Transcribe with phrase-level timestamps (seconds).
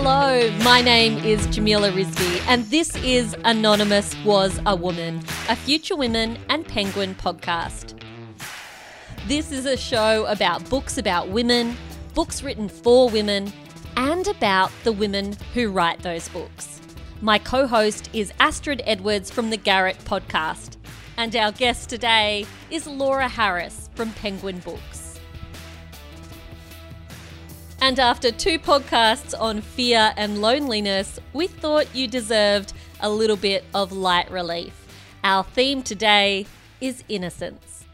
[0.00, 5.96] Hello, my name is Jamila Rizvi, and this is Anonymous Was a Woman, a Future
[5.96, 8.00] Women and Penguin podcast.
[9.26, 11.76] This is a show about books about women,
[12.14, 13.52] books written for women,
[13.96, 16.80] and about the women who write those books.
[17.20, 20.76] My co host is Astrid Edwards from the Garret podcast,
[21.16, 24.97] and our guest today is Laura Harris from Penguin Books.
[27.80, 33.64] And after two podcasts on fear and loneliness, we thought you deserved a little bit
[33.72, 34.86] of light relief.
[35.22, 36.46] Our theme today
[36.80, 37.84] is innocence.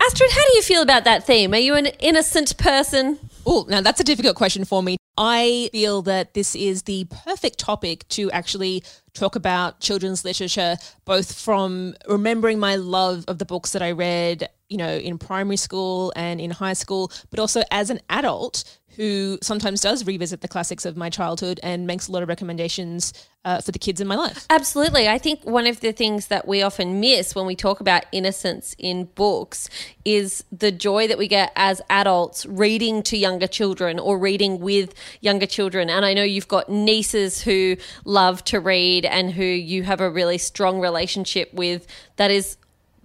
[0.00, 1.54] Astrid, how do you feel about that theme?
[1.54, 3.18] Are you an innocent person?
[3.46, 4.96] Oh, now that's a difficult question for me.
[5.16, 8.82] I feel that this is the perfect topic to actually
[9.12, 14.48] talk about children's literature, both from remembering my love of the books that I read,
[14.68, 18.64] you know, in primary school and in high school, but also as an adult
[18.96, 23.12] who sometimes does revisit the classics of my childhood and makes a lot of recommendations
[23.44, 24.46] uh, for the kids in my life.
[24.50, 25.08] Absolutely.
[25.08, 28.74] I think one of the things that we often miss when we talk about innocence
[28.78, 29.68] in books
[30.04, 34.94] is the joy that we get as adults reading to younger children or reading with
[35.20, 35.90] younger children.
[35.90, 40.10] And I know you've got nieces who love to read and who you have a
[40.10, 41.86] really strong relationship with
[42.16, 42.56] that is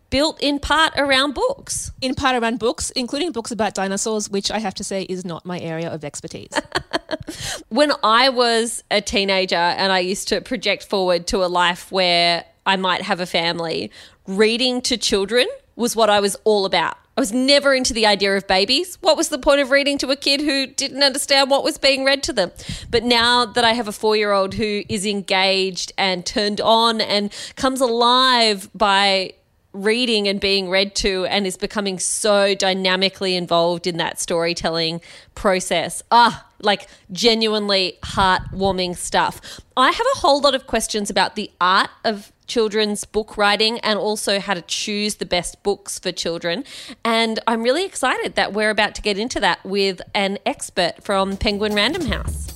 [0.09, 1.91] built in part around books.
[2.01, 5.45] In part around books, including books about dinosaurs, which I have to say is not
[5.45, 6.51] my area of expertise.
[7.69, 12.45] when I was a teenager and I used to project forward to a life where
[12.65, 13.91] I might have a family,
[14.27, 16.97] reading to children was what I was all about.
[17.17, 18.97] I was never into the idea of babies.
[19.01, 22.05] What was the point of reading to a kid who didn't understand what was being
[22.05, 22.51] read to them?
[22.89, 27.01] But now that I have a four year old who is engaged and turned on
[27.01, 29.33] and comes alive by
[29.73, 35.01] reading and being read to and is becoming so dynamically involved in that storytelling
[35.35, 36.01] process.
[36.11, 39.61] Ah, like genuinely heartwarming stuff.
[39.77, 43.97] I have a whole lot of questions about the art of children's book writing and
[43.97, 46.65] also how to choose the best books for children.
[47.05, 51.37] And I'm really excited that we're about to get into that with an expert from
[51.37, 52.48] Penguin Random House.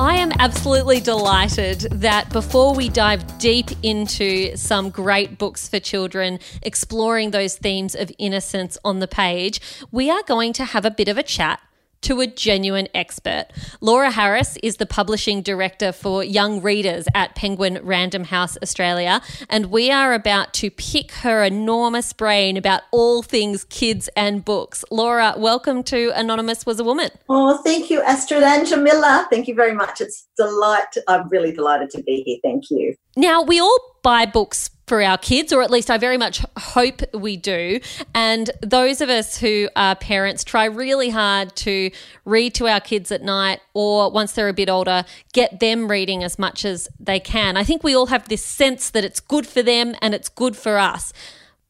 [0.00, 6.38] I am absolutely delighted that before we dive deep into some great books for children,
[6.62, 9.60] exploring those themes of innocence on the page,
[9.92, 11.60] we are going to have a bit of a chat
[12.02, 13.46] to a genuine expert.
[13.80, 19.66] Laura Harris is the publishing director for young readers at Penguin Random House Australia, and
[19.66, 24.84] we are about to pick her enormous brain about all things kids and books.
[24.90, 27.10] Laura, welcome to Anonymous Was a Woman.
[27.28, 29.26] Oh, thank you, Astrid and Jamila.
[29.30, 30.00] Thank you very much.
[30.00, 30.96] It's delight.
[31.08, 32.38] I'm really delighted to be here.
[32.42, 32.94] Thank you.
[33.16, 37.02] Now, we all buy books for our kids, or at least I very much hope
[37.14, 37.78] we do.
[38.12, 41.92] And those of us who are parents try really hard to
[42.24, 46.24] read to our kids at night, or once they're a bit older, get them reading
[46.24, 47.56] as much as they can.
[47.56, 50.56] I think we all have this sense that it's good for them and it's good
[50.56, 51.12] for us.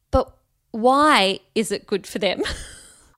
[0.09, 0.35] But
[0.71, 2.41] why is it good for them?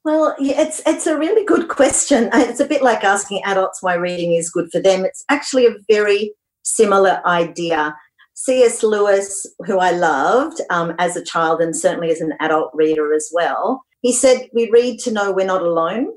[0.06, 2.30] Well, yeah, it's it's a really good question.
[2.34, 5.06] It's a bit like asking adults why reading is good for them.
[5.06, 6.34] It's actually a very
[6.64, 7.96] similar idea.
[8.36, 8.84] C.S.
[8.84, 13.30] Lewis, who I loved um, as a child and certainly as an adult reader as
[13.34, 16.08] well, he said, We read to know we're not alone.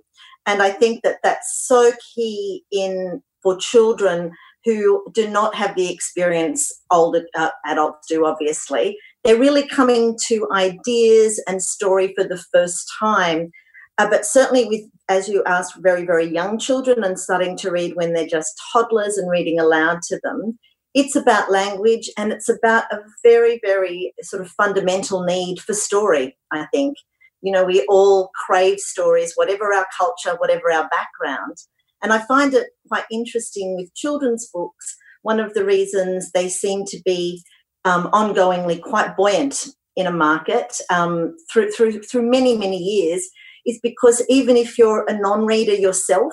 [0.47, 4.33] And I think that that's so key in for children
[4.65, 8.99] who do not have the experience older uh, adults do, obviously.
[9.23, 13.51] They're really coming to ideas and story for the first time.
[13.99, 17.95] Uh, but certainly, with as you asked, very, very young children and starting to read
[17.95, 20.59] when they're just toddlers and reading aloud to them,
[20.97, 26.35] it's about language and it's about a very, very sort of fundamental need for story,
[26.51, 26.97] I think.
[27.43, 31.59] You know, we all crave stories, whatever our culture, whatever our background.
[32.03, 34.97] And I find it quite interesting with children's books.
[35.21, 37.45] One of the reasons they seem to be
[37.85, 43.29] um, ongoingly quite buoyant in a market um, through, through, through many, many years
[43.67, 46.33] is because even if you're a non reader yourself,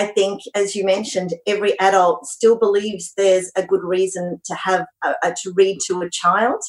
[0.00, 4.86] I think, as you mentioned, every adult still believes there's a good reason to have
[5.04, 6.60] a, a, to read to a child,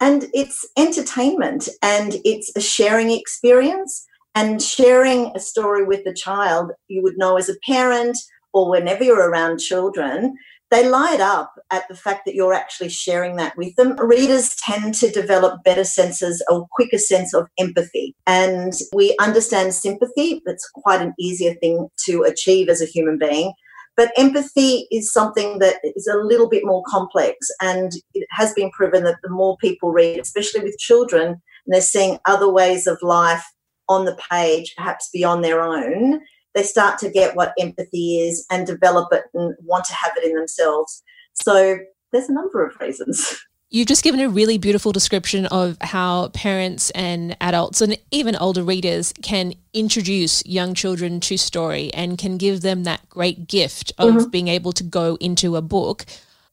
[0.00, 4.06] and it's entertainment and it's a sharing experience.
[4.36, 8.18] And sharing a story with a child, you would know as a parent
[8.52, 10.34] or whenever you're around children,
[10.70, 13.96] they light up at the fact that you're actually sharing that with them.
[13.96, 18.14] Readers tend to develop better senses or quicker sense of empathy.
[18.26, 20.42] And we understand sympathy.
[20.44, 23.52] That's quite an easier thing to achieve as a human being.
[23.96, 27.46] But empathy is something that is a little bit more complex.
[27.60, 31.80] And it has been proven that the more people read, especially with children, and they're
[31.80, 33.44] seeing other ways of life
[33.88, 36.20] on the page, perhaps beyond their own,
[36.54, 40.24] they start to get what empathy is and develop it and want to have it
[40.24, 41.02] in themselves.
[41.34, 41.78] So
[42.12, 43.44] there's a number of reasons.
[43.70, 48.62] You've just given a really beautiful description of how parents and adults and even older
[48.62, 54.14] readers can introduce young children to story and can give them that great gift of
[54.14, 54.30] mm-hmm.
[54.30, 56.04] being able to go into a book.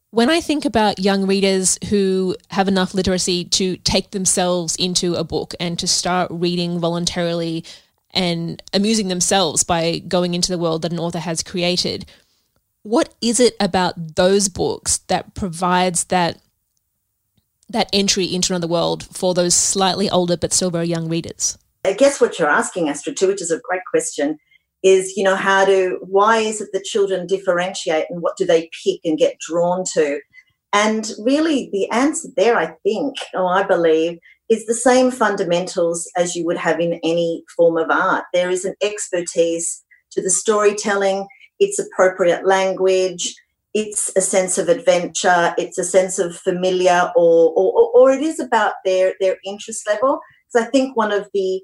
[0.09, 5.23] When I think about young readers who have enough literacy to take themselves into a
[5.23, 7.63] book and to start reading voluntarily
[8.13, 12.05] and amusing themselves by going into the world that an author has created,
[12.83, 16.41] what is it about those books that provides that
[17.69, 21.57] that entry into another world for those slightly older but still very young readers?
[21.85, 24.37] I guess what you're asking, Astrid, too, which is a great question,
[24.83, 28.69] is you know how do why is it that children differentiate and what do they
[28.83, 30.19] pick and get drawn to?
[30.73, 34.19] And really, the answer there, I think, or I believe,
[34.51, 38.25] is the same fundamentals as you would have in any form of art.
[38.33, 39.81] There is an expertise
[40.11, 41.25] to the storytelling,
[41.57, 43.33] it's appropriate language,
[43.73, 48.41] it's a sense of adventure, it's a sense of familiar, or or, or it is
[48.41, 50.19] about their their interest level.
[50.49, 51.61] So I think one of the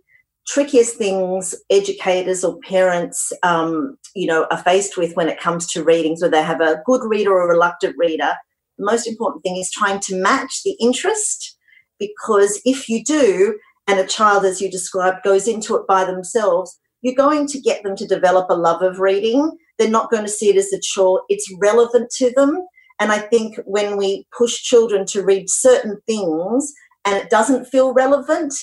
[0.48, 5.84] trickiest things educators or parents, um, you know, are faced with when it comes to
[5.84, 8.31] readings, whether they have a good reader or a reluctant reader.
[8.78, 11.56] The most important thing is trying to match the interest,
[12.00, 13.58] because if you do,
[13.88, 17.84] and a child, as you described, goes into it by themselves, you're going to get
[17.84, 20.80] them to develop a love of reading they're not going to see it as a
[20.82, 21.22] chore.
[21.30, 22.66] It's relevant to them.
[23.00, 26.74] And I think when we push children to read certain things
[27.06, 28.54] and it doesn't feel relevant,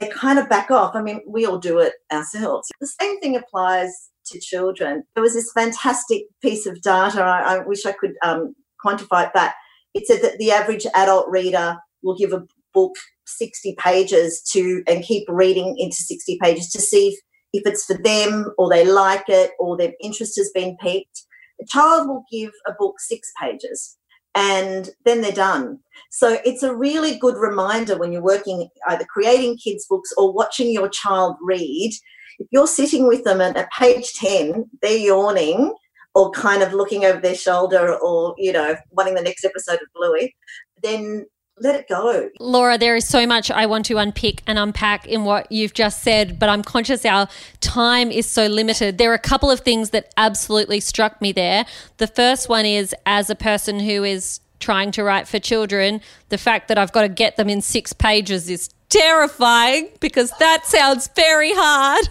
[0.00, 0.94] they kind of back off.
[0.94, 2.70] I mean, we all do it ourselves.
[2.80, 3.92] The same thing applies
[4.26, 5.02] to children.
[5.14, 7.22] There was this fantastic piece of data.
[7.22, 8.54] I, I wish I could um,
[8.84, 9.52] quantify it, but
[9.94, 12.92] it said that the average adult reader will give a book
[13.26, 17.18] 60 pages to and keep reading into 60 pages to see if
[17.52, 21.26] if it's for them or they like it or their interest has been piqued.
[21.60, 23.96] A child will give a book six pages
[24.34, 25.78] and then they're done.
[26.10, 30.72] So it's a really good reminder when you're working either creating kids' books or watching
[30.72, 31.92] your child read.
[32.38, 35.74] If you're sitting with them at, at page 10, they're yawning
[36.14, 39.88] or kind of looking over their shoulder or, you know, wanting the next episode of
[39.94, 40.34] Bluey,
[40.82, 41.26] then
[41.58, 42.30] let it go.
[42.40, 46.02] Laura, there is so much I want to unpick and unpack in what you've just
[46.02, 47.28] said, but I'm conscious our
[47.60, 48.98] time is so limited.
[48.98, 51.64] There are a couple of things that absolutely struck me there.
[51.98, 56.00] The first one is as a person who is trying to write for children,
[56.30, 60.64] the fact that I've got to get them in six pages is terrifying because that
[60.66, 62.08] sounds very hard.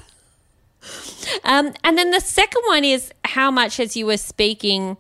[1.44, 4.98] Um, and then the second one is how much, as you were speaking,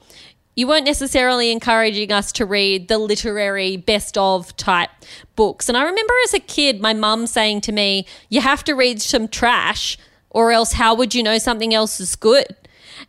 [0.61, 4.91] you weren't necessarily encouraging us to read the literary best of type
[5.35, 5.67] books.
[5.67, 9.01] And I remember as a kid, my mum saying to me, You have to read
[9.01, 9.97] some trash,
[10.29, 12.45] or else how would you know something else is good?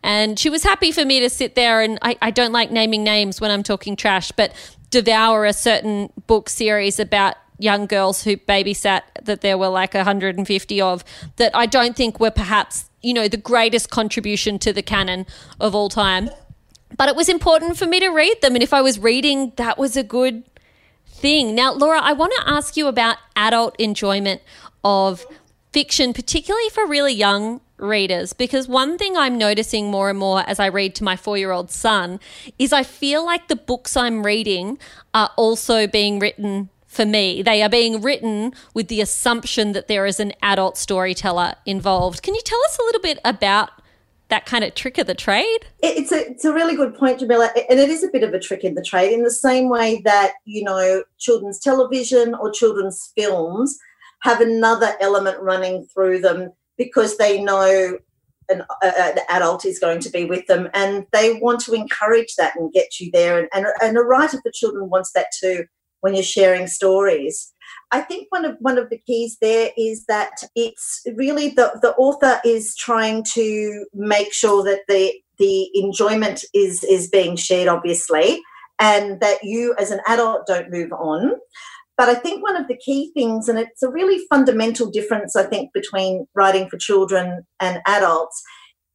[0.03, 3.05] And she was happy for me to sit there, and I, I don't like naming
[3.05, 4.55] names when I'm talking trash, but
[4.89, 10.81] devour a certain book series about young girls who babysat that there were like 150
[10.81, 11.05] of
[11.37, 15.27] that I don't think were perhaps, you know, the greatest contribution to the canon
[15.61, 16.31] of all time
[16.97, 18.55] but it was important for me to read them.
[18.55, 20.45] And if I was reading, that was a good
[21.07, 21.55] thing.
[21.55, 24.43] Now, Laura, I want to ask you about adult enjoyment
[24.85, 25.25] of
[25.73, 30.61] fiction, particularly for really young readers, because one thing I'm noticing more and more as
[30.61, 32.21] I read to my four year old son
[32.59, 34.79] is I feel like the books I'm reading
[35.15, 37.43] are also being written for me.
[37.43, 42.23] They are being written with the assumption that there is an adult storyteller involved.
[42.23, 43.71] Can you tell us a little bit about
[44.33, 45.67] that kind of trick of the trade?
[45.83, 48.41] It's a it's a really good point, Jamila, and it is a bit of a
[48.41, 53.13] trick in the trade in the same way that you know children's television or children's
[53.15, 53.79] films
[54.23, 57.99] have another element running through them because they know
[58.49, 62.57] an, an, adult is going to be with them and they want to encourage that
[62.57, 65.65] and get you there and, and, and a writer for children wants that too
[66.01, 67.52] when you're sharing stories
[67.91, 71.95] I think one of one of the keys there is that it's really the, the
[71.97, 78.41] author is trying to make sure that the the enjoyment is is being shared, obviously,
[78.79, 81.33] and that you as an adult don't move on.
[81.99, 85.45] But I think one of the key things, and it's a really fundamental difference, I
[85.45, 88.43] think, between writing for children and adults,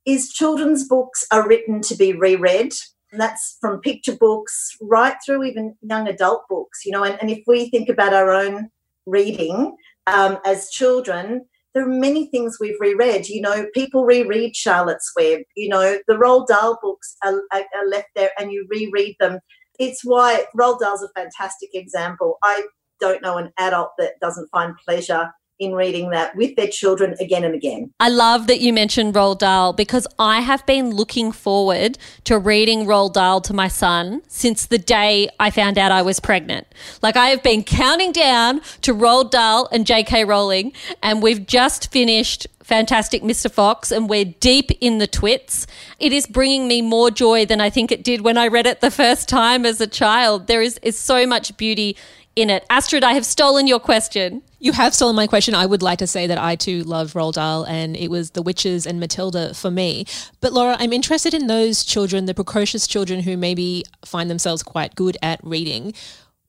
[0.06, 2.72] is children's books are written to be reread.
[3.12, 7.04] And that's from picture books right through even young adult books, you know.
[7.04, 8.70] And, and if we think about our own
[9.06, 9.76] reading
[10.08, 13.28] um, as children, there are many things we've reread.
[13.28, 15.42] You know, people reread Charlotte's Web.
[15.56, 19.40] You know, the Roald Dahl books are, are, left there and you reread them.
[19.80, 22.38] It's why Roald Dahl's a fantastic example.
[22.44, 22.64] I
[23.00, 27.44] don't know an adult that doesn't find pleasure in reading that with their children again
[27.44, 27.92] and again.
[28.00, 32.86] I love that you mentioned Roald Dahl because I have been looking forward to reading
[32.86, 36.68] Roald Dahl to my son since the day I found out I was pregnant.
[37.02, 40.26] Like I have been counting down to Roald Dahl and J.K.
[40.26, 43.50] Rowling, and we've just finished Fantastic Mr.
[43.50, 45.66] Fox, and we're deep in the twits.
[46.00, 48.82] It is bringing me more joy than I think it did when I read it
[48.82, 50.48] the first time as a child.
[50.48, 51.96] There is, is so much beauty
[52.38, 52.64] in it.
[52.70, 54.44] Astrid, I have stolen your question.
[54.60, 55.56] You have stolen my question.
[55.56, 58.44] I would like to say that I too love Roald Dahl and it was The
[58.44, 60.06] Witches and Matilda for me.
[60.40, 64.94] But Laura, I'm interested in those children, the precocious children who maybe find themselves quite
[64.94, 65.94] good at reading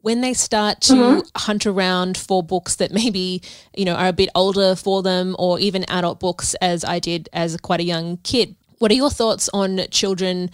[0.02, 1.20] when they start to mm-hmm.
[1.36, 3.42] hunt around for books that maybe
[3.76, 7.28] you know are a bit older for them or even adult books as i did
[7.32, 10.50] as quite a young kid what are your thoughts on children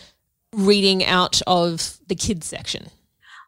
[0.55, 2.89] reading out of the kids section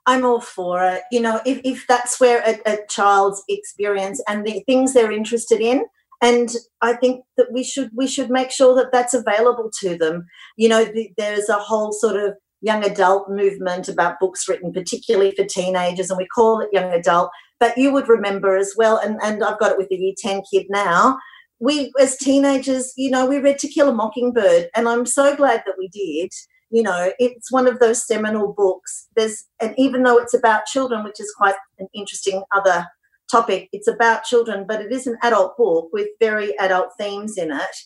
[0.07, 4.47] i'm all for it you know if, if that's where a, a child's experience and
[4.47, 5.85] the things they're interested in
[6.23, 6.51] and
[6.83, 10.69] i think that we should we should make sure that that's available to them you
[10.69, 15.45] know the, there's a whole sort of young adult movement about books written particularly for
[15.45, 17.31] teenagers, and we call it young adult.
[17.59, 20.43] But you would remember as well, and, and I've got it with the year 10
[20.53, 21.19] kid now.
[21.59, 25.63] We, as teenagers, you know, we read To Kill a Mockingbird, and I'm so glad
[25.65, 26.31] that we did.
[26.71, 29.09] You know, it's one of those seminal books.
[29.17, 32.87] There's, and even though it's about children, which is quite an interesting other
[33.31, 37.53] topic, it's about children, but it is an adult book with very adult themes in
[37.53, 37.77] it.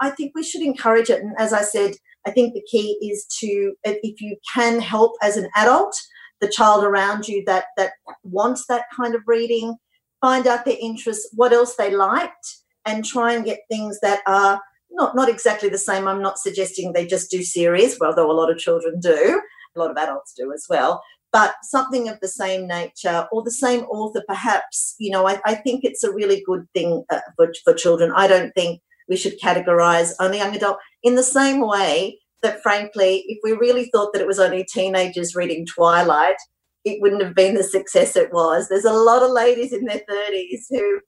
[0.00, 1.20] I think we should encourage it.
[1.20, 1.92] And as I said,
[2.26, 5.94] I think the key is to, if you can help as an adult,
[6.40, 9.76] the child around you that that wants that kind of reading,
[10.20, 14.60] find out their interests, what else they liked, and try and get things that are
[14.94, 16.08] not not exactly the same.
[16.08, 19.40] I'm not suggesting they just do series, well, though a lot of children do,
[19.74, 21.02] a lot of adults do as well.
[21.32, 24.94] But something of the same nature or the same author, perhaps.
[24.98, 28.12] You know, I, I think it's a really good thing uh, for, for children.
[28.14, 33.24] I don't think we should categorize only young adult in the same way that frankly
[33.26, 36.36] if we really thought that it was only teenagers reading twilight
[36.84, 40.02] it wouldn't have been the success it was there's a lot of ladies in their
[40.10, 41.00] 30s who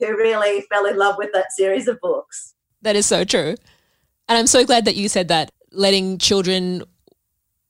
[0.00, 2.53] who really fell in love with that series of books
[2.84, 3.56] that is so true.
[4.28, 6.82] And i'm so glad that you said that letting children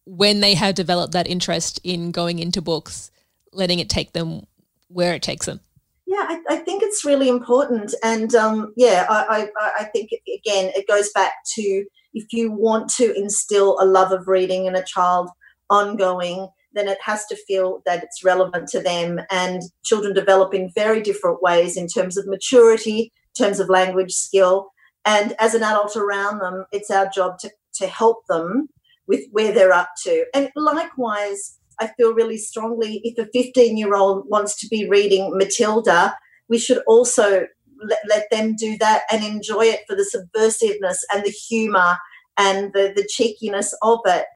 [0.04, 3.10] when they have developed that interest in going into books
[3.52, 4.42] letting it take them
[4.88, 5.60] where it takes them.
[6.06, 10.70] Yeah, I, I, think it's really important, and um, yeah, I, I, I, think again
[10.76, 14.84] it goes back to if you want to instill a love of reading in a
[14.84, 15.30] child
[15.70, 19.20] ongoing, then it has to feel that it's relevant to them.
[19.30, 24.12] And children develop in very different ways in terms of maturity, in terms of language
[24.12, 24.70] skill,
[25.06, 28.68] and as an adult around them, it's our job to to help them
[29.06, 30.24] with where they're up to.
[30.34, 35.36] And likewise, I feel really strongly if a 15 year old wants to be reading
[35.36, 36.16] Matilda,
[36.48, 37.46] we should also
[37.82, 41.98] let, let them do that and enjoy it for the subversiveness and the humor
[42.36, 44.26] and the, the cheekiness of it.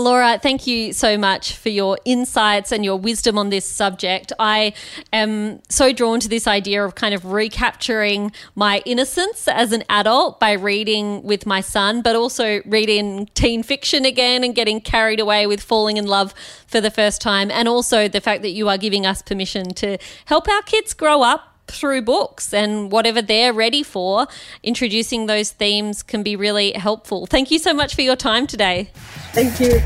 [0.00, 4.32] Laura, thank you so much for your insights and your wisdom on this subject.
[4.38, 4.72] I
[5.12, 10.40] am so drawn to this idea of kind of recapturing my innocence as an adult
[10.40, 15.46] by reading with my son, but also reading teen fiction again and getting carried away
[15.46, 16.32] with falling in love
[16.66, 17.50] for the first time.
[17.50, 21.20] And also the fact that you are giving us permission to help our kids grow
[21.22, 24.26] up through books and whatever they're ready for,
[24.62, 27.26] introducing those themes can be really helpful.
[27.26, 28.90] Thank you so much for your time today.
[29.32, 29.80] Thank you.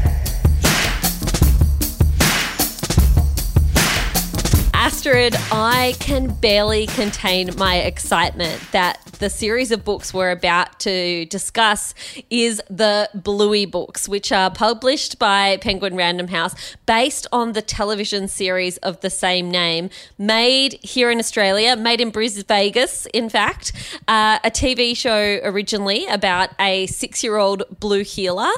[5.04, 11.26] Astrid, I can barely contain my excitement that the series of books we're about to
[11.26, 11.94] discuss
[12.30, 16.54] is the Bluey books, which are published by Penguin Random House
[16.86, 22.08] based on the television series of the same name, made here in Australia, made in
[22.08, 23.72] Brisbane, Vegas, in fact,
[24.08, 28.52] uh, a TV show originally about a six year old blue heeler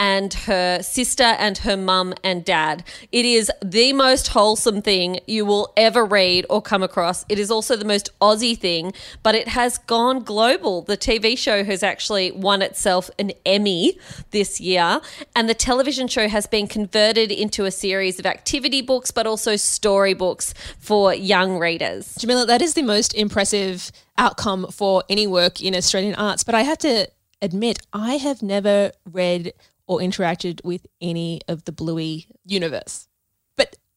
[0.00, 2.82] and her sister and her mum and dad.
[3.12, 7.24] It is the most wholesome thing you will ever read or come across.
[7.28, 10.82] It is also the most Aussie thing, but it has gone gone global.
[10.82, 13.98] The TV show has actually won itself an Emmy
[14.30, 15.00] this year,
[15.36, 19.56] and the television show has been converted into a series of activity books, but also
[19.56, 22.16] storybooks for young readers.
[22.18, 26.62] Jamila, that is the most impressive outcome for any work in Australian arts, but I
[26.62, 27.08] have to
[27.40, 29.52] admit, I have never read
[29.86, 33.08] or interacted with any of the Bluey universe.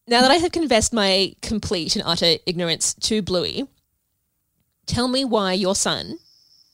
[0.07, 3.67] Now that I have confessed my complete and utter ignorance to Bluey,
[4.85, 6.19] tell me why your son,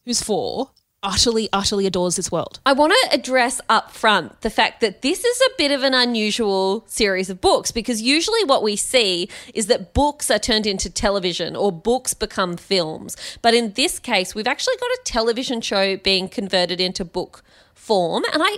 [0.04, 0.72] who's four,
[1.02, 2.60] utterly, utterly adores this world.
[2.66, 5.94] I want to address up front the fact that this is a bit of an
[5.94, 10.90] unusual series of books because usually what we see is that books are turned into
[10.90, 13.16] television or books become films.
[13.42, 18.26] But in this case, we've actually got a television show being converted into book form.
[18.34, 18.58] And I,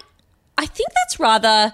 [0.58, 1.74] I think that's rather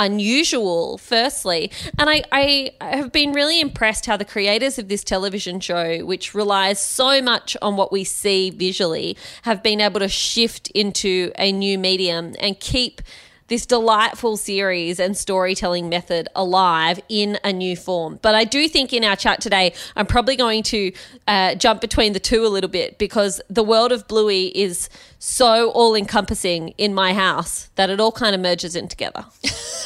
[0.00, 1.70] unusual, firstly.
[1.98, 6.34] And I, I have been really impressed how the creators of this television show, which
[6.34, 11.52] relies so much on what we see visually, have been able to shift into a
[11.52, 13.02] new medium and keep
[13.50, 18.18] this delightful series and storytelling method alive in a new form.
[18.22, 20.92] But I do think in our chat today, I'm probably going to
[21.26, 24.88] uh, jump between the two a little bit because the world of Bluey is
[25.18, 29.26] so all encompassing in my house that it all kind of merges in together.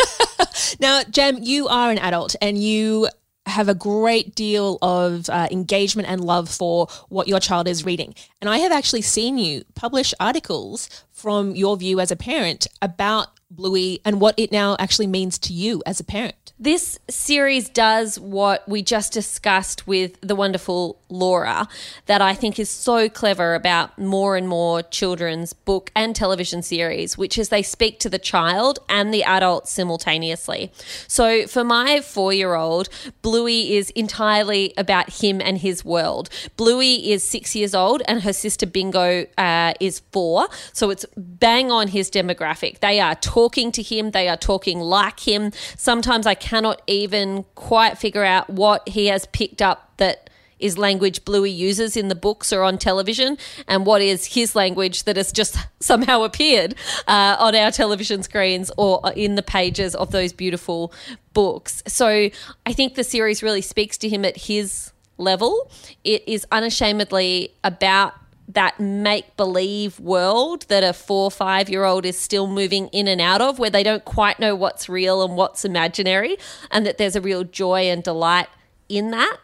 [0.78, 3.08] now, Jem, you are an adult and you
[3.46, 8.14] have a great deal of uh, engagement and love for what your child is reading.
[8.40, 13.28] And I have actually seen you publish articles from your view as a parent about
[13.54, 16.52] Bluey and what it now actually means to you as a parent.
[16.58, 21.68] This series does what we just discussed with the wonderful Laura,
[22.06, 27.16] that I think is so clever about more and more children's book and television series,
[27.16, 30.72] which is they speak to the child and the adult simultaneously.
[31.06, 32.88] So for my four year old,
[33.22, 36.28] Bluey is entirely about him and his world.
[36.56, 40.48] Bluey is six years old and her sister Bingo uh, is four.
[40.72, 42.80] So it's bang on his demographic.
[42.80, 45.52] They are talking to him, they are talking like him.
[45.76, 51.24] Sometimes I cannot even quite figure out what he has picked up that is language
[51.24, 53.36] Bluey uses in the books or on television,
[53.68, 56.74] and what is his language that has just somehow appeared
[57.06, 60.92] uh, on our television screens or in the pages of those beautiful
[61.32, 61.82] books.
[61.86, 62.30] So
[62.66, 65.70] I think the series really speaks to him at his level.
[66.02, 68.14] It is unashamedly about
[68.48, 73.08] that make believe world that a four or five year old is still moving in
[73.08, 76.36] and out of, where they don't quite know what's real and what's imaginary,
[76.70, 78.48] and that there's a real joy and delight
[78.88, 79.38] in that.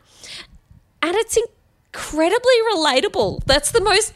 [1.02, 3.44] And it's incredibly relatable.
[3.44, 4.12] That's the most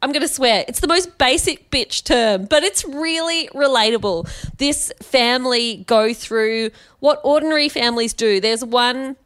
[0.00, 4.30] I'm going to swear, it's the most basic bitch term, but it's really relatable.
[4.58, 8.40] This family go through what ordinary families do.
[8.40, 9.16] There's one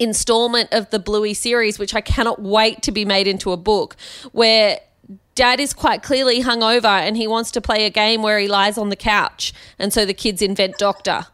[0.00, 3.94] installment of the Bluey series, which I cannot wait to be made into a book,
[4.32, 4.80] where
[5.36, 8.76] dad is quite clearly hungover and he wants to play a game where he lies
[8.76, 9.52] on the couch.
[9.78, 11.26] And so the kids invent Doctor.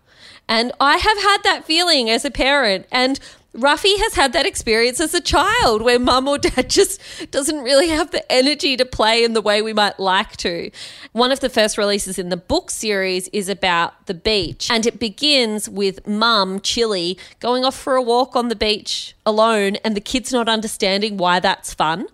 [0.49, 2.87] And I have had that feeling as a parent.
[2.93, 3.19] And
[3.57, 7.89] Ruffy has had that experience as a child where mum or dad just doesn't really
[7.89, 10.71] have the energy to play in the way we might like to.
[11.13, 15.01] One of the first releases in the book series is about the beach, and it
[15.01, 20.01] begins with mum, Chilli, going off for a walk on the beach alone and the
[20.01, 22.07] kids not understanding why that's fun.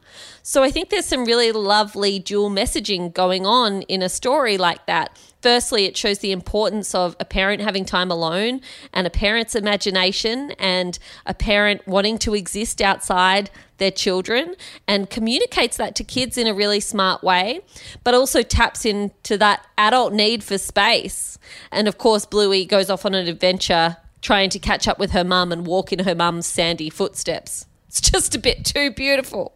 [0.43, 4.87] So I think there's some really lovely dual messaging going on in a story like
[4.87, 8.61] that firstly, it shows the importance of a parent having time alone
[8.93, 14.55] and a parent's imagination and a parent wanting to exist outside their children
[14.87, 17.61] and communicates that to kids in a really smart way,
[18.05, 21.39] but also taps into that adult need for space.
[21.73, 25.25] And of course, Bluey goes off on an adventure trying to catch up with her
[25.25, 27.67] mum and walk in her mum's sandy footsteps.
[27.89, 29.53] It's just a bit too beautiful.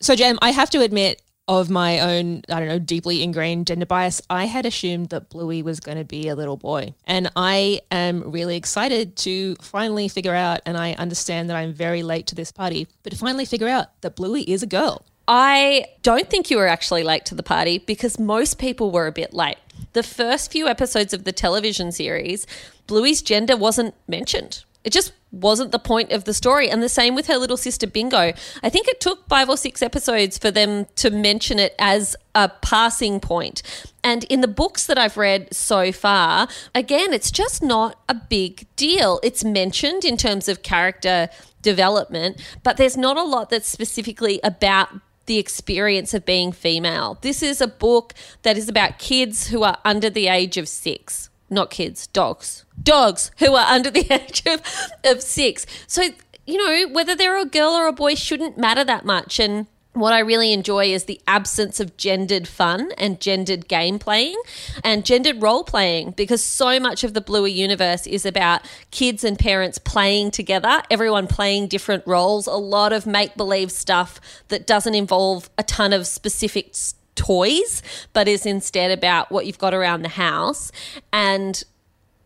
[0.00, 3.86] so, Jem, I have to admit, of my own, I don't know, deeply ingrained gender
[3.86, 6.94] bias, I had assumed that Bluey was going to be a little boy.
[7.04, 12.02] And I am really excited to finally figure out, and I understand that I'm very
[12.02, 15.04] late to this party, but to finally figure out that Bluey is a girl.
[15.26, 19.12] I don't think you were actually late to the party because most people were a
[19.12, 19.56] bit late.
[19.92, 22.46] The first few episodes of the television series,
[22.86, 24.64] Bluey's gender wasn't mentioned.
[24.84, 26.68] It just wasn't the point of the story.
[26.68, 28.32] And the same with her little sister Bingo.
[28.62, 32.48] I think it took five or six episodes for them to mention it as a
[32.48, 33.62] passing point.
[34.04, 38.66] And in the books that I've read so far, again, it's just not a big
[38.76, 39.20] deal.
[39.22, 41.28] It's mentioned in terms of character
[41.62, 44.88] development, but there's not a lot that's specifically about
[45.26, 47.18] the experience of being female.
[47.20, 51.30] This is a book that is about kids who are under the age of six
[51.52, 54.62] not kids, dogs, dogs who are under the age of,
[55.04, 55.66] of six.
[55.86, 56.08] So,
[56.46, 59.38] you know, whether they're a girl or a boy shouldn't matter that much.
[59.38, 64.40] And what I really enjoy is the absence of gendered fun and gendered game playing
[64.82, 69.38] and gendered role playing because so much of the Bluey universe is about kids and
[69.38, 74.94] parents playing together, everyone playing different roles, a lot of make believe stuff that doesn't
[74.94, 76.74] involve a ton of specific
[77.14, 77.82] toys,
[78.14, 80.72] but is instead about what you've got around the house.
[81.12, 81.62] And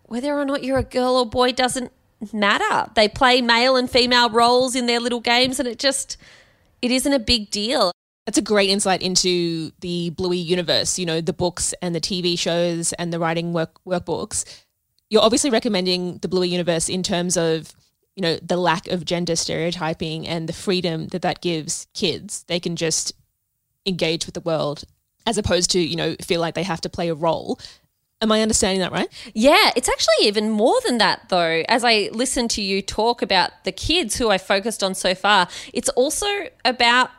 [0.04, 1.90] whether or not you're a girl or boy doesn't
[2.32, 2.90] matter.
[2.94, 6.16] They play male and female roles in their little games, and it just
[6.82, 7.92] it isn't a big deal.
[8.26, 12.38] That's a great insight into the Bluey universe, you know, the books and the TV
[12.38, 14.44] shows and the writing work workbooks.
[15.08, 17.72] You're obviously recommending the Bluey universe in terms of,
[18.16, 22.44] you know, the lack of gender stereotyping and the freedom that that gives kids.
[22.48, 23.12] They can just
[23.86, 24.82] engage with the world
[25.24, 27.60] as opposed to, you know, feel like they have to play a role.
[28.22, 29.08] Am I understanding that right?
[29.34, 31.62] Yeah, it's actually even more than that, though.
[31.68, 35.48] As I listen to you talk about the kids who I focused on so far,
[35.74, 36.26] it's also
[36.64, 37.10] about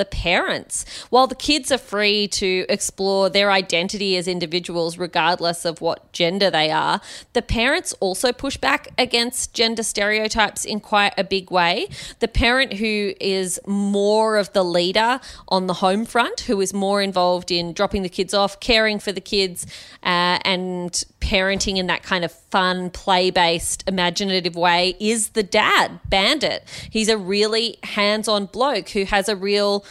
[0.00, 0.86] the parents.
[1.10, 6.50] While the kids are free to explore their identity as individuals, regardless of what gender
[6.50, 7.02] they are,
[7.34, 11.86] the parents also push back against gender stereotypes in quite a big way.
[12.20, 17.02] The parent who is more of the leader on the home front, who is more
[17.02, 19.66] involved in dropping the kids off, caring for the kids,
[20.02, 26.00] uh, and parenting in that kind of fun, play based, imaginative way is the dad,
[26.08, 26.66] Bandit.
[26.88, 29.84] He's a really hands on bloke who has a real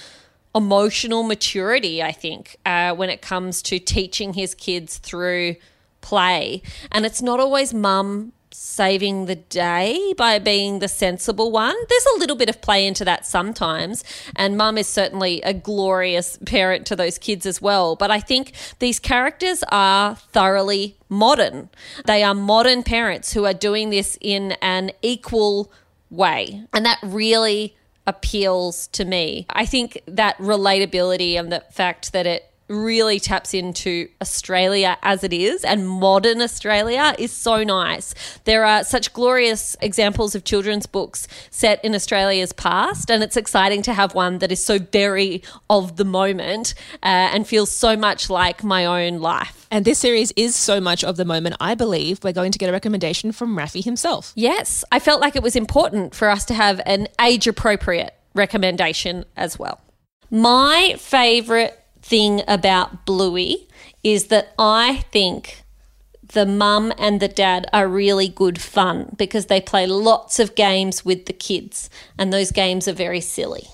[0.55, 5.55] emotional maturity, I think, uh, when it comes to teaching his kids through
[6.01, 6.61] play.
[6.91, 11.75] And it's not always mum saving the day by being the sensible one.
[11.87, 14.03] There's a little bit of play into that sometimes.
[14.35, 17.95] And mum is certainly a glorious parent to those kids as well.
[17.95, 21.69] But I think these characters are thoroughly modern.
[22.05, 25.71] They are modern parents who are doing this in an equal
[26.09, 26.63] way.
[26.73, 27.75] And that really
[28.07, 29.45] appeals to me.
[29.49, 35.33] I think that relatability and the fact that it really taps into Australia as it
[35.33, 38.13] is and modern Australia is so nice.
[38.45, 43.81] There are such glorious examples of children's books set in Australia's past, and it's exciting
[43.83, 48.29] to have one that is so very of the moment uh, and feels so much
[48.29, 49.67] like my own life.
[49.71, 52.69] And this series is so much of the moment, I believe we're going to get
[52.69, 54.31] a recommendation from Raffi himself.
[54.35, 59.25] Yes, I felt like it was important for us to have an age appropriate recommendation
[59.35, 59.81] as well.
[60.31, 61.73] My favourite
[62.09, 63.67] thing about Bluey
[64.03, 65.63] is that I think
[66.33, 71.05] the mum and the dad are really good fun because they play lots of games
[71.05, 73.67] with the kids, and those games are very silly.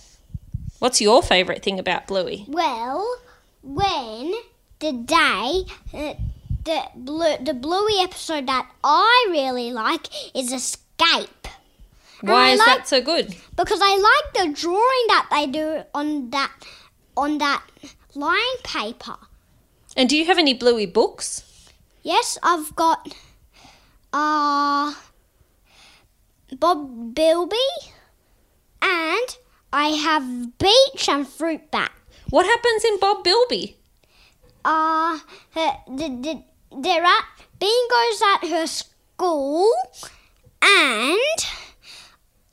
[0.80, 2.46] What's your favourite thing about Bluey?
[2.48, 3.18] Well,
[3.64, 4.34] when
[4.80, 6.14] the day, uh,
[6.64, 11.48] the blue, the Bluey episode that I really like is Escape.
[12.22, 13.36] Why is like- that so good?
[13.56, 16.52] because I like the drawing that they do on that
[17.18, 17.62] on that
[18.16, 19.18] line paper.
[19.96, 21.44] And do you have any Bluey books?
[22.04, 23.16] Yes, I've got
[24.14, 24.94] uh
[26.60, 27.70] Bob Bilby
[28.82, 29.38] and
[29.74, 31.92] I have Beach and Fruit Bat.
[32.30, 33.78] What happens in Bob Bilby?
[34.64, 35.20] Uh
[35.52, 36.44] her, the, the,
[36.82, 37.26] they're at
[37.60, 39.72] Bingo's at her school
[40.62, 41.20] and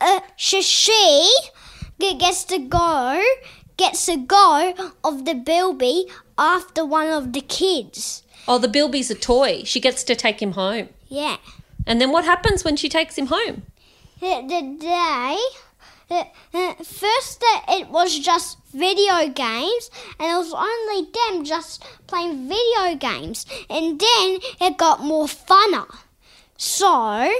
[0.00, 1.30] uh, she, she
[1.98, 3.22] gets to go
[3.76, 6.06] gets a go of the Bilby
[6.38, 8.22] after one of the kids.
[8.48, 9.62] Oh, the Bilby's a toy.
[9.64, 10.88] She gets to take him home.
[11.08, 11.36] Yeah.
[11.86, 13.62] And then what happens when she takes him home?
[14.22, 15.36] the, day
[16.84, 23.46] first it was just video games and it was only them just playing video games
[23.70, 25.86] and then it got more funner
[26.56, 27.32] so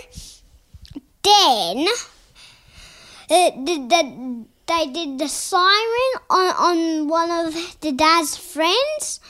[1.23, 1.87] then
[3.31, 9.21] uh, the, the, they did the siren on, on one of the dad's friends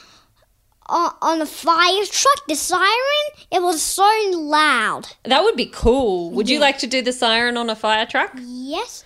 [0.87, 6.31] on, on a fire truck the siren it was so loud That would be cool.
[6.33, 8.33] Would you like to do the siren on a fire truck?
[8.43, 9.05] Yes.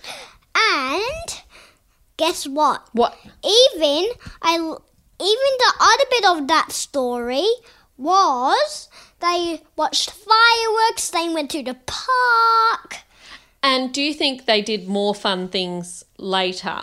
[0.55, 1.41] And
[2.17, 2.87] guess what?
[2.93, 3.15] What?
[3.43, 4.09] Even
[4.41, 4.55] I
[5.19, 7.47] even the other bit of that story
[7.97, 13.03] was they watched fireworks, they went to the park.
[13.67, 16.79] And do you think they did more fun things later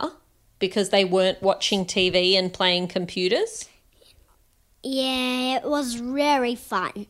[0.58, 3.70] because they weren't watching TV and playing computers?
[4.82, 7.06] Yeah, it was very fun.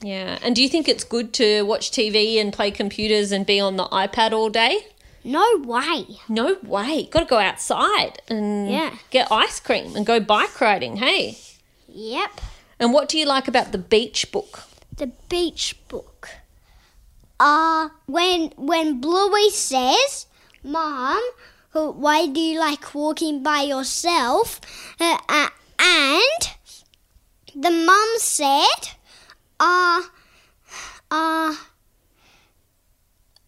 [0.00, 0.40] Yeah.
[0.42, 3.76] And do you think it's good to watch TV and play computers and be on
[3.76, 4.80] the iPad all day?
[5.22, 6.04] No way.
[6.28, 7.04] No way.
[7.12, 8.96] Got to go outside and Yeah.
[9.10, 10.96] get ice cream and go bike riding.
[10.96, 11.38] Hey.
[11.88, 12.40] Yep.
[12.80, 14.64] And what do you like about the beach book?
[14.96, 16.30] The beach book.
[17.38, 20.26] Uh when when Bluey says,
[20.62, 21.20] "Mom,
[21.72, 24.60] why do you like walking by yourself?"
[24.98, 26.42] Uh, uh, and
[27.54, 28.96] the mom said,
[29.60, 30.02] "Uh,
[31.10, 31.54] uh,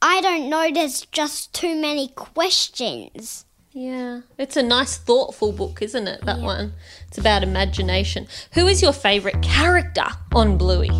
[0.02, 0.70] I don't know.
[0.72, 4.22] There's just too many questions." Yeah.
[4.38, 6.24] It's a nice, thoughtful book, isn't it?
[6.24, 6.72] That one.
[7.06, 8.26] It's about imagination.
[8.54, 10.90] Who is your favourite character on Bluey?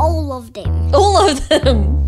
[0.00, 0.94] All of them.
[0.94, 1.98] All of them.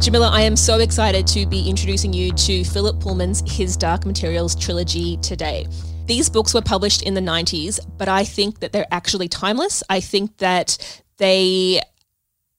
[0.00, 4.54] Jamila, I am so excited to be introducing you to Philip Pullman's His Dark Materials
[4.54, 5.66] trilogy today.
[6.06, 9.82] These books were published in the 90s, but I think that they're actually timeless.
[9.88, 11.80] I think that they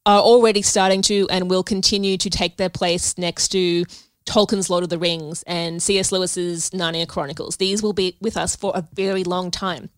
[0.06, 3.84] are already starting to and will continue to take their place next to
[4.26, 6.12] Tolkien's Lord of the Rings and C.S.
[6.12, 7.58] Lewis's Narnia Chronicles.
[7.58, 9.90] These will be with us for a very long time.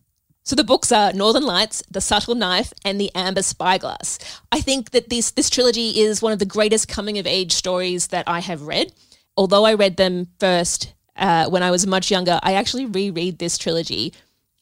[0.48, 4.18] So the books are Northern Lights, The Subtle Knife, and The Amber Spyglass.
[4.50, 8.06] I think that this this trilogy is one of the greatest coming of age stories
[8.06, 8.92] that I have read.
[9.36, 13.58] Although I read them first uh, when I was much younger, I actually reread this
[13.58, 14.14] trilogy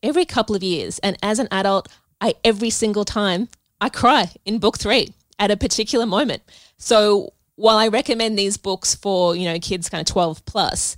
[0.03, 0.99] every couple of years.
[1.01, 1.89] And as an adult,
[2.21, 3.49] I every single time
[3.81, 6.43] I cry in book three at a particular moment.
[6.79, 10.97] So while I recommend these books for you know kids kind of twelve plus,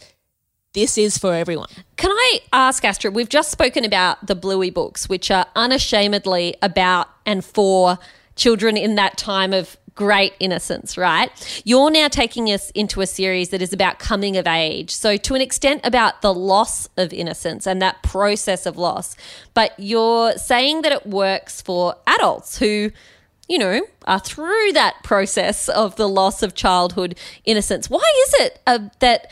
[0.74, 1.68] this is for everyone.
[1.96, 3.14] Can I ask Astrid?
[3.14, 7.98] We've just spoken about the Bluey books, which are unashamedly about and for
[8.36, 11.62] children in that time of great innocence, right?
[11.64, 14.94] You're now taking us into a series that is about coming of age.
[14.94, 19.16] So, to an extent, about the loss of innocence and that process of loss.
[19.54, 22.92] But you're saying that it works for adults who
[23.48, 27.88] you know, are through that process of the loss of childhood innocence.
[27.88, 29.30] Why is it uh, that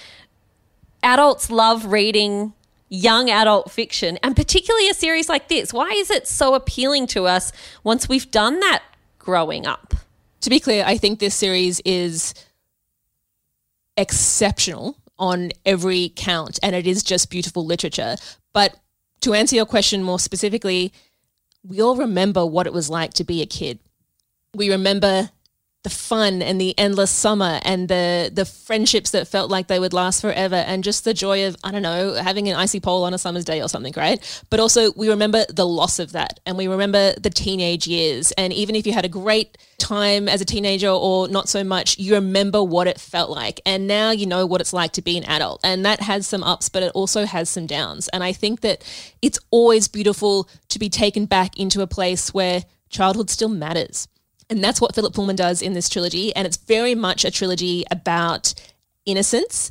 [1.03, 2.55] adults love reading
[2.89, 5.73] young adult fiction and particularly a series like this?
[5.73, 7.53] Why is it so appealing to us
[7.85, 8.83] once we've done that
[9.19, 9.95] growing up?
[10.41, 12.35] To be clear, I think this series is
[13.97, 18.17] exceptional on every count and it is just beautiful literature.
[18.53, 18.77] But
[19.23, 20.93] to answer your question more specifically,
[21.63, 23.79] we all remember what it was like to be a kid.
[24.57, 25.31] We remember
[25.87, 29.93] the fun and the endless summer and the the friendships that felt like they would
[29.93, 33.15] last forever and just the joy of I don't know having an icy pole on
[33.15, 34.19] a summer's day or something right?
[34.51, 38.33] But also we remember the loss of that and we remember the teenage years.
[38.33, 42.01] And even if you had a great time as a teenager or not so much
[42.01, 43.61] you remember what it felt like.
[43.65, 45.61] And now you know what it's like to be an adult.
[45.63, 48.09] And that has some ups but it also has some downs.
[48.09, 48.83] And I think that
[49.23, 54.09] it's always beautiful to be taken back into a place where childhood still matters
[54.49, 56.35] and that's what Philip Pullman does in this trilogy.
[56.35, 58.55] And it's very much a trilogy about
[59.05, 59.71] innocence,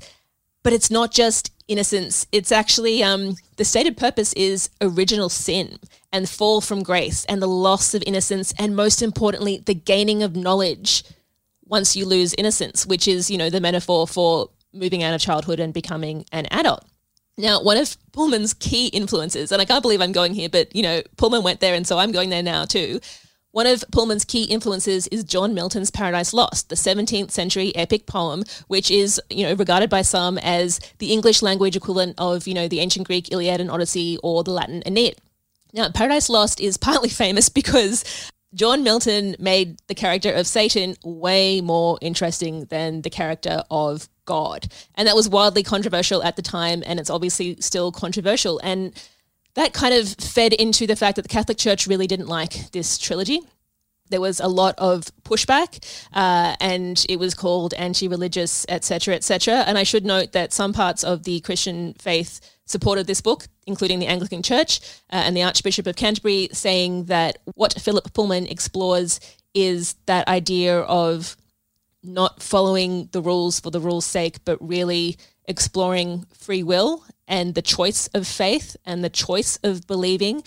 [0.63, 2.27] but it's not just innocence.
[2.31, 5.79] It's actually um, the stated purpose is original sin
[6.11, 8.53] and fall from grace and the loss of innocence.
[8.59, 11.03] And most importantly, the gaining of knowledge
[11.65, 15.59] once you lose innocence, which is, you know, the metaphor for moving out of childhood
[15.59, 16.85] and becoming an adult.
[17.37, 20.83] Now, one of Pullman's key influences, and I can't believe I'm going here, but you
[20.83, 22.99] know, Pullman went there, and so I'm going there now too,
[23.55, 28.43] one of Pullman's key influences is John Milton's Paradise Lost, the 17th century epic poem,
[28.67, 32.67] which is, you know, regarded by some as the English language equivalent of, you know,
[32.67, 35.15] the ancient Greek Iliad and Odyssey or the Latin Aeneid.
[35.71, 38.03] Now, Paradise Lost is partly famous because
[38.53, 44.67] John Milton made the character of Satan way more interesting than the character of God.
[44.95, 48.59] And that was wildly controversial at the time, and it's obviously still controversial.
[48.65, 48.93] And
[49.55, 52.97] that kind of fed into the fact that the Catholic Church really didn't like this
[52.97, 53.41] trilogy.
[54.09, 59.63] There was a lot of pushback, uh, and it was called anti-religious, etc., etc.
[59.65, 63.99] And I should note that some parts of the Christian faith supported this book, including
[63.99, 64.79] the Anglican Church
[65.11, 69.19] uh, and the Archbishop of Canterbury, saying that what Philip Pullman explores
[69.55, 71.35] is that idea of
[72.03, 77.61] not following the rules for the rules' sake, but really exploring free will and the
[77.61, 80.43] choice of faith and the choice of believing.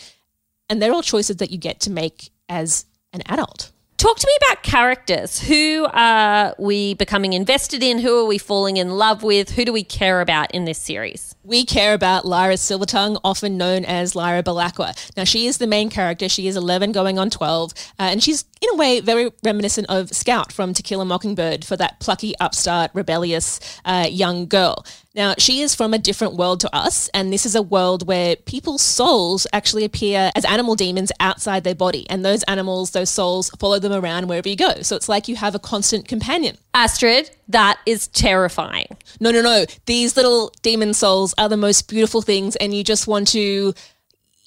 [0.69, 3.73] And they're all choices that you get to make as an adult.
[3.99, 5.41] Talk to me about characters.
[5.41, 7.99] Who are we becoming invested in?
[7.99, 9.51] Who are we falling in love with?
[9.51, 11.35] Who do we care about in this series?
[11.43, 14.95] We care about Lyra Silvertongue, often known as Lyra Belacqua.
[15.17, 16.29] Now, she is the main character.
[16.29, 20.15] She is 11 going on 12, uh, and she's, in a way, very reminiscent of
[20.15, 24.87] Scout from To Kill a Mockingbird for that plucky, upstart, rebellious uh, young girl.
[25.19, 28.37] Now, she is from a different world to us, and this is a world where
[28.37, 32.09] people's souls actually appear as animal demons outside their body.
[32.09, 34.81] And those animals, those souls, follow them around wherever you go.
[34.83, 36.57] So it's like you have a constant companion.
[36.73, 38.97] Astrid, that is terrifying.
[39.19, 39.67] No, no, no.
[39.87, 43.75] These little demon souls are the most beautiful things, and you just want to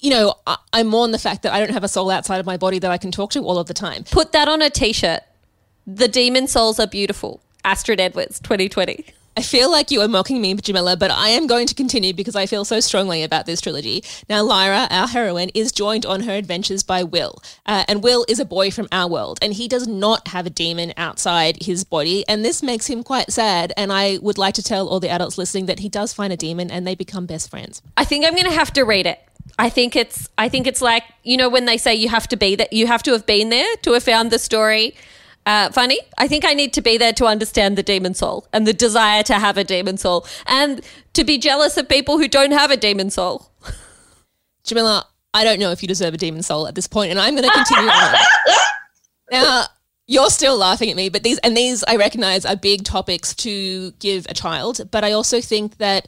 [0.00, 2.46] you know, I, I mourn the fact that I don't have a soul outside of
[2.46, 4.04] my body that I can talk to all of the time.
[4.04, 5.20] Put that on a t shirt.
[5.86, 7.42] The demon souls are beautiful.
[7.62, 9.04] Astrid Edwards, 2020.
[9.34, 12.36] I feel like you are mocking me, Jamila, but I am going to continue because
[12.36, 14.04] I feel so strongly about this trilogy.
[14.28, 17.42] Now, Lyra, our heroine, is joined on her adventures by Will.
[17.64, 20.50] Uh, and Will is a boy from our world, and he does not have a
[20.50, 22.28] demon outside his body.
[22.28, 23.72] And this makes him quite sad.
[23.74, 26.36] And I would like to tell all the adults listening that he does find a
[26.36, 27.80] demon and they become best friends.
[27.96, 29.18] I think I'm going to have to read it.
[29.58, 32.36] I think it's I think it's like, you know when they say you have to
[32.36, 34.94] be that you have to have been there to have found the story.
[35.46, 36.00] Uh, funny.
[36.18, 39.22] I think I need to be there to understand the demon soul and the desire
[39.24, 40.80] to have a demon soul and
[41.14, 43.50] to be jealous of people who don't have a demon soul.
[44.64, 47.34] Jamila, I don't know if you deserve a demon soul at this point, and I'm
[47.34, 48.14] going to continue on.
[49.30, 49.64] Now,
[50.06, 53.92] you're still laughing at me, but these and these I recognize are big topics to
[53.92, 56.06] give a child, but I also think that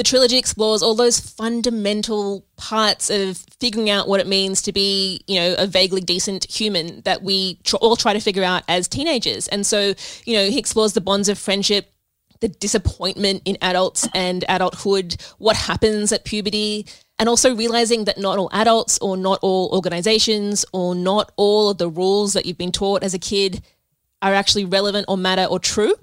[0.00, 5.22] the trilogy explores all those fundamental parts of figuring out what it means to be,
[5.26, 8.88] you know, a vaguely decent human that we tr- all try to figure out as
[8.88, 9.46] teenagers.
[9.48, 9.92] And so,
[10.24, 11.92] you know, he explores the bonds of friendship,
[12.40, 16.86] the disappointment in adults and adulthood, what happens at puberty,
[17.18, 21.76] and also realizing that not all adults or not all organizations or not all of
[21.76, 23.62] the rules that you've been taught as a kid
[24.22, 25.94] are actually relevant or matter or true.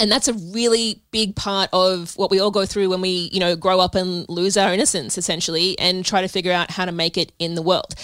[0.00, 3.40] And that's a really big part of what we all go through when we, you
[3.40, 6.92] know, grow up and lose our innocence essentially and try to figure out how to
[6.92, 7.94] make it in the world.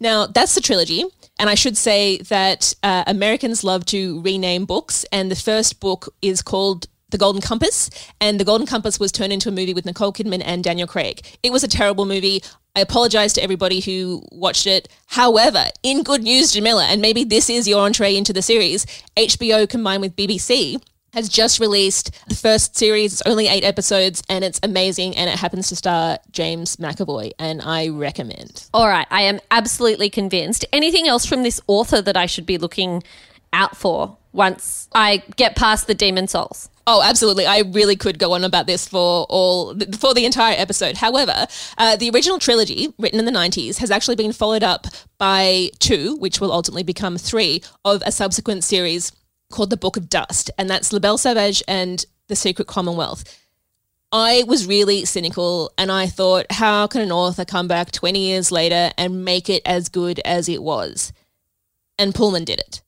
[0.00, 1.04] Now, that's the trilogy.
[1.38, 5.04] And I should say that uh, Americans love to rename books.
[5.12, 9.32] And the first book is called the Golden Compass, and The Golden Compass was turned
[9.34, 11.20] into a movie with Nicole Kidman and Daniel Craig.
[11.42, 12.42] It was a terrible movie.
[12.74, 14.88] I apologize to everybody who watched it.
[15.08, 19.68] However, in good news, Jamila, and maybe this is your entree into the series, HBO
[19.68, 23.12] combined with BBC has just released the first series.
[23.12, 25.16] It's only eight episodes and it's amazing.
[25.16, 27.32] And it happens to star James McAvoy.
[27.38, 28.66] And I recommend.
[28.72, 30.64] All right, I am absolutely convinced.
[30.72, 33.02] Anything else from this author that I should be looking
[33.52, 36.70] out for once I get past the demon souls?
[36.86, 37.46] Oh, absolutely.
[37.46, 40.96] I really could go on about this for all for the entire episode.
[40.96, 41.46] However,
[41.78, 46.16] uh, the original trilogy, written in the 90s, has actually been followed up by two,
[46.16, 49.12] which will ultimately become three, of a subsequent series
[49.52, 53.38] called The Book of Dust, and that's La Belle Sauvage and The Secret Commonwealth.
[54.12, 58.52] I was really cynical and I thought, how can an author come back 20 years
[58.52, 61.14] later and make it as good as it was?
[61.98, 62.82] And Pullman did it.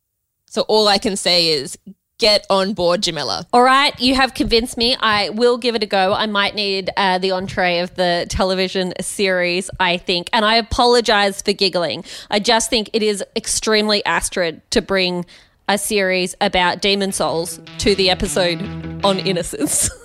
[0.51, 1.79] So all I can say is
[2.19, 3.47] get on board, Jamila.
[3.55, 4.97] All right, you have convinced me.
[5.01, 6.13] I will give it a go.
[6.13, 10.29] I might need uh, the entree of the television series, I think.
[10.33, 12.05] And I apologize for giggling.
[12.31, 15.25] I just think it is extremely Astrid to bring
[15.69, 18.61] a series about demon souls to the episode
[19.05, 19.91] on innocence.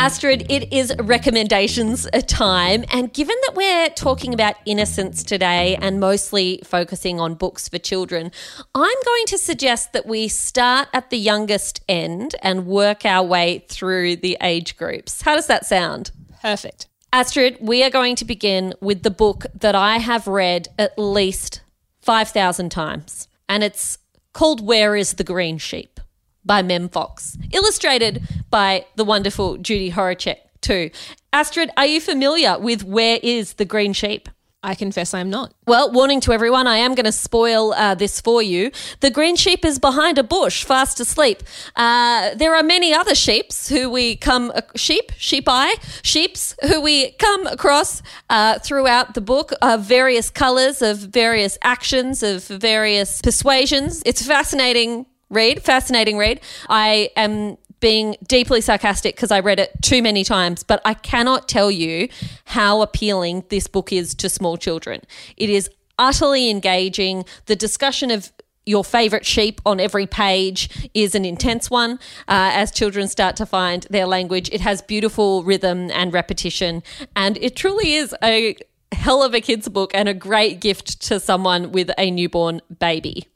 [0.00, 2.86] Astrid, it is recommendations time.
[2.90, 8.32] And given that we're talking about innocence today and mostly focusing on books for children,
[8.74, 13.66] I'm going to suggest that we start at the youngest end and work our way
[13.68, 15.20] through the age groups.
[15.20, 16.12] How does that sound?
[16.40, 16.89] Perfect.
[17.12, 21.60] Astrid, we are going to begin with the book that I have read at least
[22.02, 23.98] 5,000 times, and it's
[24.32, 25.98] called Where is the Green Sheep
[26.44, 30.90] by Mem Fox, illustrated by the wonderful Judy Horacek, too.
[31.32, 34.28] Astrid, are you familiar with Where is the Green Sheep?
[34.62, 35.54] I confess I'm not.
[35.66, 38.70] Well, warning to everyone, I am going to spoil uh, this for you.
[39.00, 41.42] The green sheep is behind a bush, fast asleep.
[41.76, 47.12] Uh, there are many other sheeps who we come, sheep, sheep eye, sheeps who we
[47.12, 54.02] come across uh, throughout the book of various colors, of various actions, of various persuasions.
[54.04, 56.40] It's fascinating read, fascinating read.
[56.68, 61.48] I am being deeply sarcastic because I read it too many times, but I cannot
[61.48, 62.08] tell you
[62.44, 65.00] how appealing this book is to small children.
[65.36, 67.24] It is utterly engaging.
[67.46, 68.32] The discussion of
[68.66, 71.92] your favorite sheep on every page is an intense one
[72.28, 74.48] uh, as children start to find their language.
[74.52, 76.82] It has beautiful rhythm and repetition,
[77.16, 78.56] and it truly is a
[78.92, 83.26] hell of a kid's book and a great gift to someone with a newborn baby.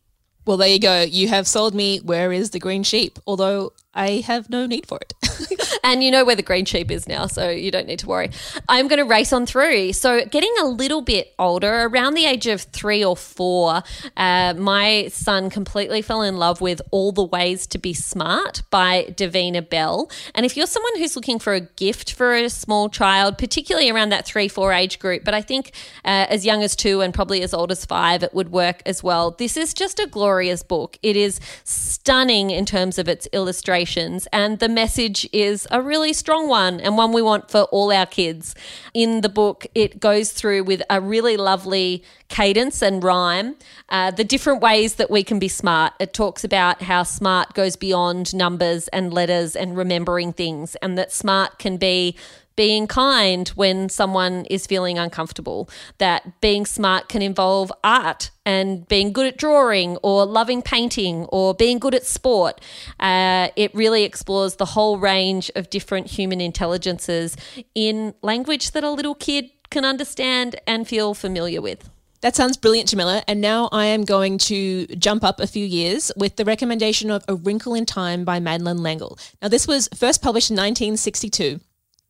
[0.47, 1.03] Well, there you go.
[1.03, 1.99] You have sold me.
[1.99, 3.19] Where is the green sheep?
[3.27, 5.15] Although I have no need for it.
[5.85, 8.31] and you know where the green sheep is now, so you don't need to worry.
[8.69, 9.93] I'm going to race on through.
[9.93, 13.83] So, getting a little bit older, around the age of three or four,
[14.17, 19.15] uh, my son completely fell in love with All the Ways to Be Smart by
[19.17, 20.11] Davina Bell.
[20.35, 24.11] And if you're someone who's looking for a gift for a small child, particularly around
[24.11, 25.73] that three, four age group, but I think
[26.05, 29.03] uh, as young as two and probably as old as five, it would work as
[29.03, 29.33] well.
[29.33, 30.99] This is just a glorious book.
[31.03, 33.29] It is stunning in terms of its
[33.85, 37.93] illustrations, and the message is a really strong one and one we want for all
[37.93, 38.55] our kids.
[38.93, 43.57] In the book, it goes through with a really lovely cadence and rhyme
[43.91, 45.93] uh, the different ways that we can be smart.
[46.01, 51.13] It talks about how smart goes beyond numbers and letters and remembering things, and that
[51.13, 52.17] smart can be
[52.57, 59.13] being kind when someone is feeling uncomfortable, that being smart can involve art and being
[59.13, 62.61] good at drawing or loving painting or being good at sport.
[63.01, 67.37] Uh, it really explores the whole range of different human intelligences
[67.75, 71.91] in language that a little kid can understand and feel familiar with.
[72.21, 73.23] That sounds brilliant, Jamila.
[73.29, 77.23] And now I am going to jump up a few years with the recommendation of
[77.29, 79.19] A Wrinkle in Time by Madeleine L'Engle.
[79.43, 81.61] Now, this was first published in 1962.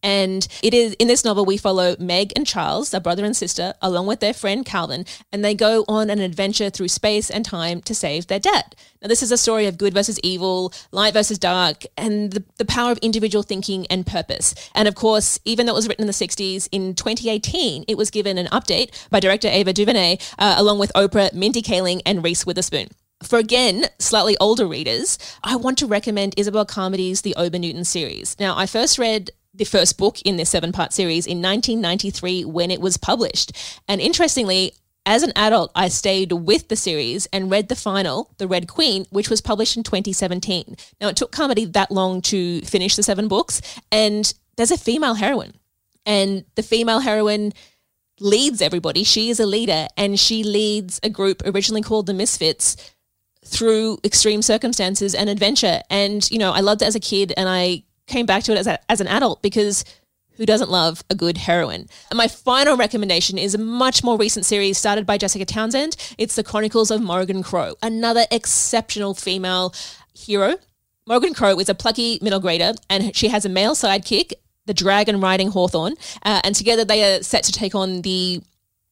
[0.05, 3.73] And it is in this novel we follow Meg and Charles, a brother and sister,
[3.81, 7.81] along with their friend Calvin, and they go on an adventure through space and time
[7.81, 8.77] to save their dad.
[9.01, 12.67] Now this is a story of good versus evil, light versus dark, and the, the
[12.67, 14.55] power of individual thinking and purpose.
[14.75, 18.11] And of course, even though it was written in the 60s, in 2018 it was
[18.11, 22.45] given an update by director Ava DuVernay, uh, along with Oprah, Mindy Kaling, and Reese
[22.45, 22.89] Witherspoon.
[23.23, 28.37] For again, slightly older readers, I want to recommend Isobelle Carmody's The Obernewtyn series.
[28.39, 32.71] Now, I first read the first book in this seven part series in 1993 when
[32.71, 33.53] it was published.
[33.89, 34.73] And interestingly,
[35.07, 39.05] as an adult, I stayed with the series and read the final, The Red Queen,
[39.11, 40.77] which was published in 2017.
[41.01, 43.61] Now, it took Carmody that long to finish the seven books,
[43.93, 45.55] and there's a female heroine.
[46.07, 47.53] And the female heroine
[48.19, 49.05] leads everybody.
[49.05, 52.95] She is a leader, and she leads a group originally called the Misfits
[53.45, 55.83] through extreme circumstances and adventure.
[55.91, 58.59] And, you know, I loved it as a kid, and I came back to it
[58.59, 59.85] as, a, as an adult because
[60.37, 61.87] who doesn't love a good heroine?
[62.11, 65.97] And my final recommendation is a much more recent series started by Jessica Townsend.
[66.19, 69.75] It's The Chronicles of Morrigan Crow, another exceptional female
[70.13, 70.57] hero.
[71.07, 74.33] Morrigan Crow is a plucky middle grader and she has a male sidekick,
[74.67, 75.95] the dragon riding Hawthorne,
[76.25, 78.43] uh, and together they are set to take on the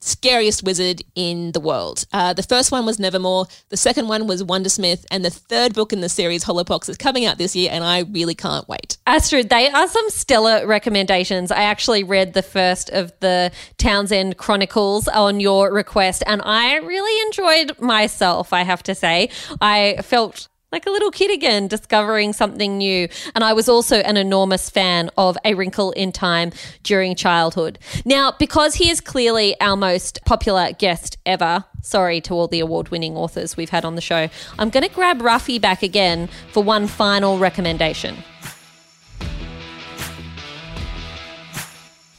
[0.02, 2.04] scariest wizard in the world.
[2.12, 5.92] Uh, the first one was Nevermore, the second one was Wondersmith, and the third book
[5.92, 8.98] in the series, Hollowpox, is coming out this year, and I really can't wait.
[9.06, 11.50] Astrid, they are some stellar recommendations.
[11.50, 17.26] I actually read the first of the Townsend Chronicles on your request, and I really
[17.26, 19.30] enjoyed myself, I have to say.
[19.60, 23.08] I felt like a little kid again, discovering something new.
[23.34, 26.50] And I was also an enormous fan of A Wrinkle in Time
[26.82, 27.78] during childhood.
[28.04, 32.88] Now, because he is clearly our most popular guest ever, sorry to all the award
[32.88, 36.62] winning authors we've had on the show, I'm going to grab Ruffy back again for
[36.62, 38.16] one final recommendation.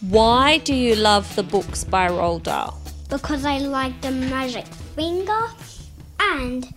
[0.02, 2.84] Why do you love the books by Roald Dahl?
[3.14, 5.46] because I like the magic finger
[6.20, 6.74] and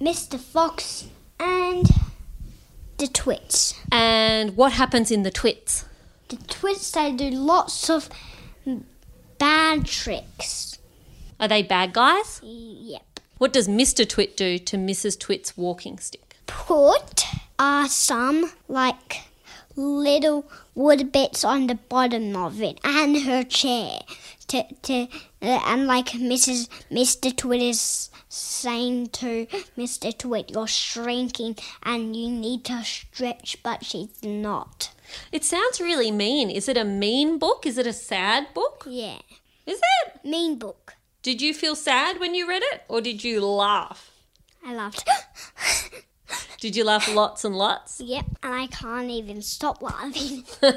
[0.00, 0.38] Mr.
[0.38, 1.08] Fox
[1.40, 1.88] and
[2.98, 3.74] the Twits.
[3.90, 5.84] And what happens in the twits?
[6.28, 8.08] The Twits they do lots of
[9.38, 10.78] bad tricks.
[11.38, 12.40] Are they bad guys?
[12.42, 13.20] Yep.
[13.38, 14.08] What does Mr.
[14.08, 15.18] Twit do to Mrs.
[15.18, 16.36] Twit's walking stick?
[16.46, 17.24] Put
[17.58, 19.22] uh, some like
[19.76, 24.00] little wood bits on the bottom of it and her chair
[24.48, 25.02] to to
[25.42, 26.68] uh, and like Mrs.
[26.90, 27.34] Mr.
[27.36, 30.16] Twit is saying to Mr.
[30.16, 34.90] Twit, "You're shrinking and you need to stretch," but she's not.
[35.32, 36.50] It sounds really mean.
[36.50, 37.64] Is it a mean book?
[37.66, 38.84] Is it a sad book?
[38.88, 39.18] Yeah,
[39.66, 40.24] Is it?
[40.24, 40.94] mean book.
[41.22, 44.10] Did you feel sad when you read it or did you laugh?
[44.64, 45.08] I laughed.
[46.60, 48.00] Did you laugh lots and lots?
[48.00, 50.44] yep, and I can't even stop laughing.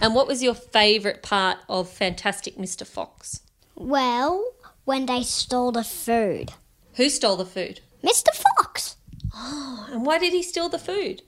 [0.00, 2.86] And what was your favourite part of Fantastic Mr.
[2.86, 3.40] Fox?
[3.74, 4.44] well,
[4.84, 6.52] when they stole the food,
[6.94, 7.80] Who stole the food?
[8.02, 8.28] Mr.
[8.34, 8.96] Fox.
[9.34, 11.22] Oh, and why did he steal the food?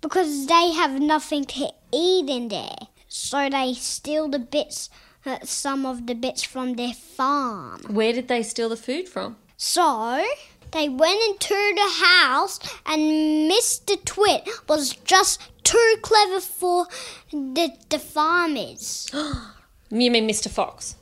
[0.00, 2.76] because they have nothing to eat in there.
[3.08, 4.90] So they steal the bits,
[5.24, 7.82] uh, some of the bits from their farm.
[7.88, 9.36] Where did they steal the food from?
[9.56, 10.24] So
[10.72, 14.02] they went into the house, and Mr.
[14.04, 16.86] Twit was just too clever for
[17.30, 19.08] the, the farmers.
[19.94, 20.48] You mean Mr.
[20.48, 20.96] Fox?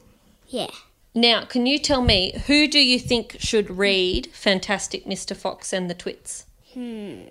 [0.49, 0.71] Yeah.
[1.15, 5.37] Now, can you tell me who do you think should read Fantastic Mr.
[5.37, 6.47] Fox and the Twits?
[6.73, 7.25] Hmm.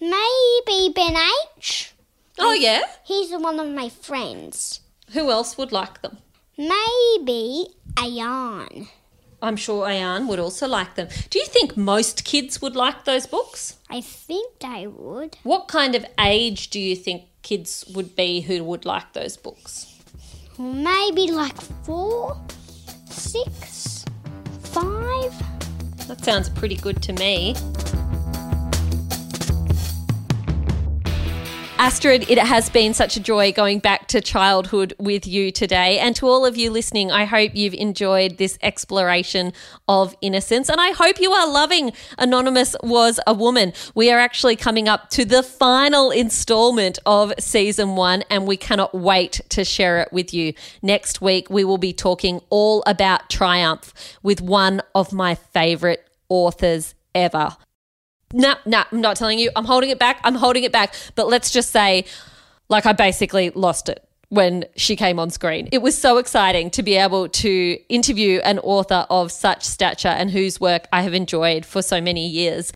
[0.00, 1.16] Maybe Ben
[1.56, 1.92] H.
[2.38, 2.82] Oh, yeah?
[3.04, 4.80] He's one of my friends.
[5.12, 6.18] Who else would like them?
[6.56, 8.88] Maybe Ayan.
[9.42, 11.08] I'm sure Ayan would also like them.
[11.28, 13.76] Do you think most kids would like those books?
[13.90, 15.36] I think they would.
[15.42, 19.92] What kind of age do you think kids would be who would like those books?
[20.58, 22.40] Maybe like four,
[23.14, 24.04] six,
[24.62, 25.32] five.
[26.08, 27.54] That sounds pretty good to me.
[31.76, 35.98] Astrid, it has been such a joy going back to childhood with you today.
[35.98, 39.52] And to all of you listening, I hope you've enjoyed this exploration
[39.88, 40.70] of innocence.
[40.70, 43.72] And I hope you are loving Anonymous Was a Woman.
[43.94, 48.94] We are actually coming up to the final installment of season one, and we cannot
[48.94, 50.54] wait to share it with you.
[50.80, 56.94] Next week, we will be talking all about Triumph with one of my favorite authors
[57.14, 57.56] ever.
[58.34, 59.50] No, no, I'm not telling you.
[59.54, 60.20] I'm holding it back.
[60.24, 60.92] I'm holding it back.
[61.14, 62.04] But let's just say,
[62.68, 65.68] like, I basically lost it when she came on screen.
[65.70, 70.32] It was so exciting to be able to interview an author of such stature and
[70.32, 72.72] whose work I have enjoyed for so many years.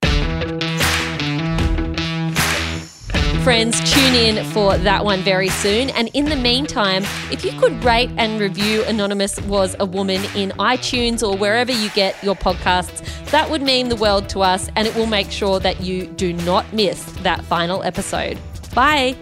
[3.48, 5.88] Friends, tune in for that one very soon.
[5.88, 10.50] And in the meantime, if you could rate and review Anonymous Was a Woman in
[10.58, 14.86] iTunes or wherever you get your podcasts, that would mean the world to us and
[14.86, 18.38] it will make sure that you do not miss that final episode.
[18.74, 19.16] Bye.